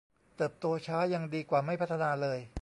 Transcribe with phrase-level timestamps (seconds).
[0.37, 2.37] เติบโตช้ายังดีกว่าไม่พัฒนาเลย